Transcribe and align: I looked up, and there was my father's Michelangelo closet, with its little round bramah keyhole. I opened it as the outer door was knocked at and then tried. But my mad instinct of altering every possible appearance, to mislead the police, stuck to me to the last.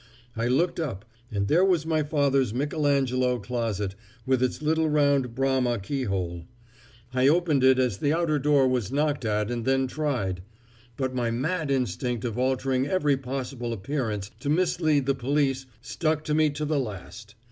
I 0.35 0.47
looked 0.47 0.79
up, 0.79 1.05
and 1.31 1.47
there 1.47 1.63
was 1.63 1.85
my 1.85 2.01
father's 2.01 2.55
Michelangelo 2.55 3.37
closet, 3.37 3.93
with 4.25 4.41
its 4.41 4.59
little 4.59 4.89
round 4.89 5.35
bramah 5.35 5.77
keyhole. 5.77 6.45
I 7.13 7.27
opened 7.27 7.63
it 7.63 7.77
as 7.77 7.99
the 7.99 8.11
outer 8.11 8.39
door 8.39 8.67
was 8.67 8.91
knocked 8.91 9.25
at 9.25 9.51
and 9.51 9.63
then 9.63 9.85
tried. 9.85 10.41
But 10.97 11.13
my 11.13 11.29
mad 11.29 11.69
instinct 11.69 12.25
of 12.25 12.39
altering 12.39 12.87
every 12.87 13.15
possible 13.15 13.71
appearance, 13.73 14.31
to 14.39 14.49
mislead 14.49 15.05
the 15.05 15.13
police, 15.13 15.67
stuck 15.81 16.23
to 16.23 16.33
me 16.33 16.49
to 16.49 16.65
the 16.65 16.79
last. 16.79 17.35